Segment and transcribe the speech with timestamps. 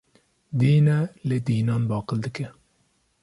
[0.59, 2.47] Dîn e lê dînan baqil dike